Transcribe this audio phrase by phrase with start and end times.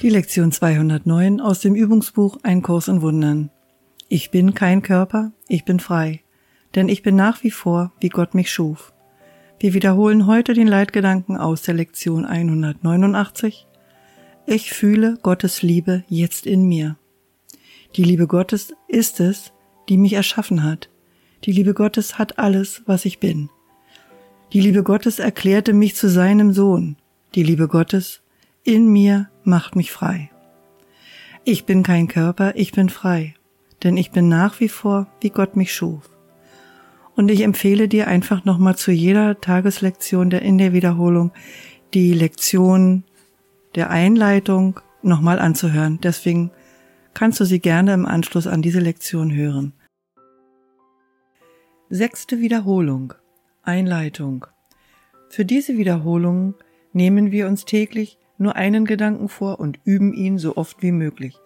[0.00, 3.50] Die Lektion 209 aus dem Übungsbuch Ein Kurs in Wundern.
[4.08, 6.22] Ich bin kein Körper, ich bin frei,
[6.76, 8.92] denn ich bin nach wie vor, wie Gott mich schuf.
[9.58, 13.66] Wir wiederholen heute den Leitgedanken aus der Lektion 189.
[14.46, 16.96] Ich fühle Gottes Liebe jetzt in mir.
[17.96, 19.52] Die Liebe Gottes ist es,
[19.88, 20.90] die mich erschaffen hat.
[21.42, 23.50] Die Liebe Gottes hat alles, was ich bin.
[24.52, 26.96] Die Liebe Gottes erklärte mich zu seinem Sohn.
[27.34, 28.22] Die Liebe Gottes
[28.62, 30.30] in mir macht mich frei.
[31.44, 33.34] Ich bin kein Körper, ich bin frei,
[33.82, 36.08] denn ich bin nach wie vor, wie Gott mich schuf.
[37.16, 41.32] Und ich empfehle dir einfach nochmal zu jeder Tageslektion der in der Wiederholung
[41.94, 43.02] die Lektion
[43.74, 45.98] der Einleitung nochmal anzuhören.
[46.00, 46.52] Deswegen
[47.14, 49.72] kannst du sie gerne im Anschluss an diese Lektion hören.
[51.88, 53.14] Sechste Wiederholung.
[53.62, 54.46] Einleitung.
[55.30, 56.54] Für diese Wiederholung
[56.92, 61.36] nehmen wir uns täglich nur einen Gedanken vor und üben ihn so oft wie möglich.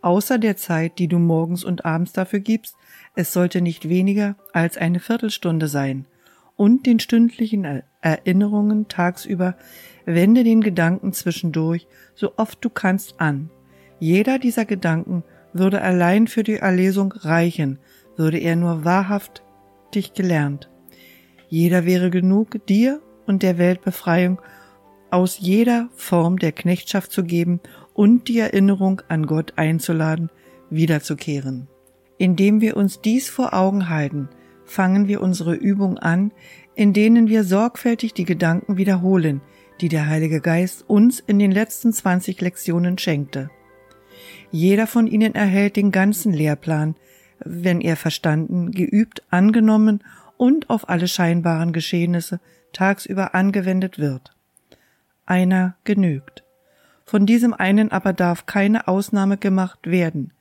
[0.00, 2.76] Außer der Zeit, die du morgens und abends dafür gibst,
[3.14, 6.06] es sollte nicht weniger als eine Viertelstunde sein.
[6.54, 9.56] Und den stündlichen Erinnerungen tagsüber
[10.04, 13.50] wende den Gedanken zwischendurch so oft du kannst an.
[13.98, 17.78] Jeder dieser Gedanken würde allein für die Erlesung reichen,
[18.16, 20.70] würde er nur wahrhaftig gelernt.
[21.48, 24.40] Jeder wäre genug, dir und der Weltbefreiung
[25.10, 27.60] aus jeder Form der Knechtschaft zu geben
[27.94, 30.30] und die Erinnerung an Gott einzuladen,
[30.70, 31.68] wiederzukehren.
[32.18, 34.28] Indem wir uns dies vor Augen halten,
[34.64, 36.32] fangen wir unsere Übung an,
[36.74, 39.40] in denen wir sorgfältig die Gedanken wiederholen,
[39.80, 43.50] die der Heilige Geist uns in den letzten 20 Lektionen schenkte.
[44.50, 46.96] Jeder von ihnen erhält den ganzen Lehrplan,
[47.44, 50.02] wenn er verstanden, geübt, angenommen
[50.36, 52.40] und auf alle scheinbaren Geschehnisse
[52.72, 54.35] tagsüber angewendet wird
[55.26, 56.44] einer genügt.
[57.04, 60.32] Von diesem einen aber darf keine Ausnahme gemacht werden.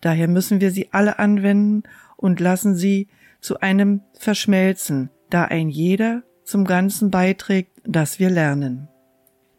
[0.00, 1.84] Daher müssen wir sie alle anwenden
[2.16, 3.08] und lassen sie
[3.40, 8.88] zu einem verschmelzen, da ein jeder zum Ganzen beiträgt, das wir lernen.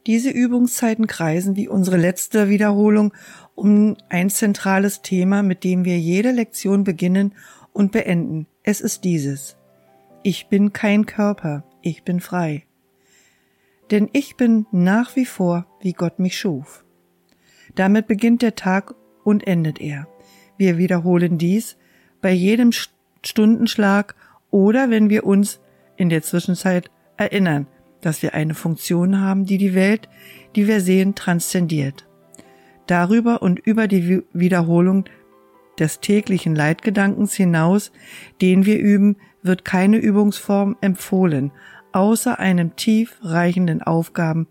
[0.05, 3.13] Diese Übungszeiten kreisen wie unsere letzte Wiederholung
[3.55, 7.35] um ein zentrales Thema, mit dem wir jede Lektion beginnen
[7.71, 8.47] und beenden.
[8.63, 9.55] Es ist dieses.
[10.23, 12.65] Ich bin kein Körper, ich bin frei
[13.93, 16.83] denn ich bin nach wie vor, wie Gott mich schuf.
[17.75, 20.07] Damit beginnt der Tag und endet er.
[20.57, 21.77] Wir wiederholen dies
[22.19, 22.71] bei jedem
[23.23, 24.15] Stundenschlag
[24.49, 25.59] oder wenn wir uns
[25.95, 27.67] in der Zwischenzeit erinnern,
[28.01, 30.09] dass wir eine Funktion haben, die die Welt,
[30.55, 32.07] die wir sehen, transzendiert.
[32.87, 35.05] Darüber und über die Wiederholung
[35.77, 37.91] des täglichen Leitgedankens hinaus,
[38.41, 41.51] den wir üben, wird keine Übungsform empfohlen,
[41.93, 44.47] außer einem tief reichenden Aufgaben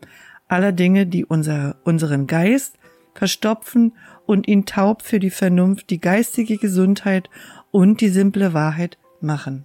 [0.48, 2.78] aller Dinge, die unser, unseren Geist
[3.14, 3.92] verstopfen
[4.26, 7.28] und ihn taub für die Vernunft, die geistige Gesundheit
[7.70, 9.64] und die simple Wahrheit machen.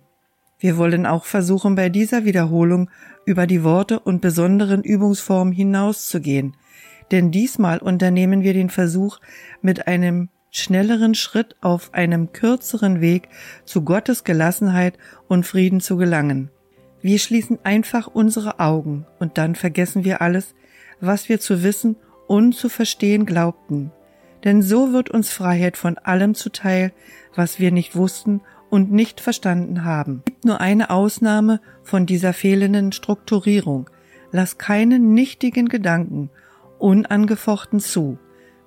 [0.59, 2.89] Wir wollen auch versuchen, bei dieser Wiederholung
[3.25, 6.57] über die Worte und besonderen Übungsformen hinauszugehen,
[7.11, 9.19] denn diesmal unternehmen wir den Versuch,
[9.61, 13.29] mit einem schnelleren Schritt auf einem kürzeren Weg
[13.65, 16.49] zu Gottes Gelassenheit und Frieden zu gelangen.
[17.01, 20.55] Wir schließen einfach unsere Augen und dann vergessen wir alles,
[20.99, 21.95] was wir zu wissen
[22.27, 23.91] und zu verstehen glaubten.
[24.43, 26.91] Denn so wird uns Freiheit von allem zuteil,
[27.35, 30.19] was wir nicht wussten und nicht verstanden haben.
[30.19, 33.89] Es gibt nur eine Ausnahme von dieser fehlenden Strukturierung.
[34.31, 36.29] Lass keinen nichtigen Gedanken
[36.79, 38.19] unangefochten zu.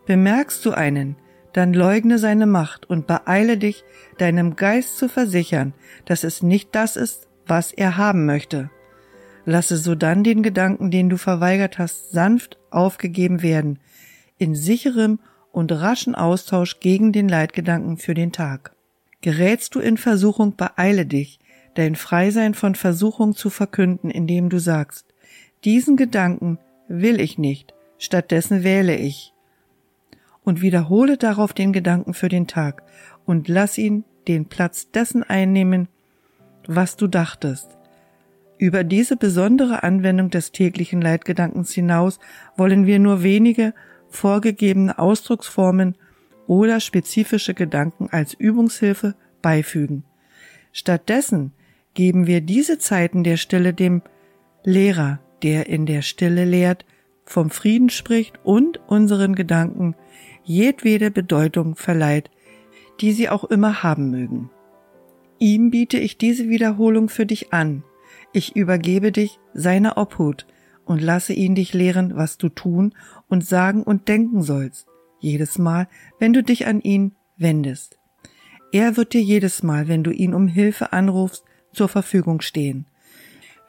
[0.07, 1.17] Bemerkst du einen,
[1.53, 3.85] dann leugne seine Macht und beeile dich,
[4.19, 5.75] deinem Geist zu versichern,
[6.05, 8.71] dass es nicht das ist, was er haben möchte.
[9.45, 13.81] Lasse sodann den Gedanken, den du verweigert hast, sanft aufgegeben werden,
[14.39, 15.19] in sicherem
[15.53, 18.75] und raschen Austausch gegen den Leitgedanken für den Tag.
[19.21, 21.41] Gerätst du in Versuchung, beeile dich,
[21.75, 25.07] dein Freisein von Versuchung zu verkünden, indem du sagst,
[25.65, 26.59] diesen Gedanken
[26.89, 29.35] will ich nicht, stattdessen wähle ich.
[30.43, 32.83] Und wiederhole darauf den Gedanken für den Tag
[33.27, 35.89] und lass ihn den Platz dessen einnehmen,
[36.67, 37.77] was du dachtest.
[38.59, 42.19] Über diese besondere Anwendung des täglichen Leitgedankens hinaus
[42.57, 43.73] wollen wir nur wenige
[44.11, 45.97] vorgegebene Ausdrucksformen
[46.47, 50.05] oder spezifische Gedanken als Übungshilfe beifügen.
[50.73, 51.53] Stattdessen
[51.95, 54.03] geben wir diese Zeiten der Stille dem
[54.63, 56.85] Lehrer, der in der Stille lehrt,
[57.25, 59.95] vom Frieden spricht und unseren Gedanken
[60.43, 62.31] jedwede Bedeutung verleiht,
[63.01, 64.51] die sie auch immer haben mögen.
[65.43, 67.83] Ihm biete ich diese Wiederholung für dich an.
[68.35, 70.47] Ich übergebe dich seiner Obhut
[70.85, 72.93] und lasse ihn dich lehren, was du tun
[73.27, 74.87] und sagen und denken sollst,
[75.19, 75.89] jedes Mal,
[76.19, 77.99] wenn du dich an ihn wendest.
[78.71, 81.43] Er wird dir jedes Mal, wenn du ihn um Hilfe anrufst,
[81.73, 82.85] zur Verfügung stehen.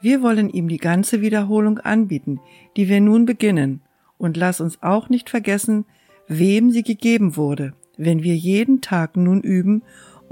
[0.02, 2.40] Wir wollen ihm die ganze Wiederholung anbieten,
[2.76, 3.80] die wir nun beginnen,
[4.18, 5.86] und lass uns auch nicht vergessen,
[6.28, 9.82] wem sie gegeben wurde, wenn wir jeden Tag nun üben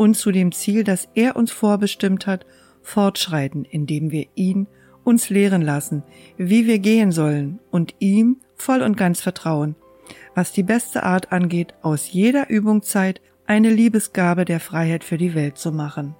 [0.00, 2.46] und zu dem Ziel, das er uns vorbestimmt hat,
[2.80, 4.66] fortschreiten, indem wir ihn
[5.04, 6.04] uns lehren lassen,
[6.38, 9.76] wie wir gehen sollen und ihm voll und ganz vertrauen,
[10.34, 15.58] was die beste Art angeht, aus jeder Übungszeit eine Liebesgabe der Freiheit für die Welt
[15.58, 16.16] zu machen.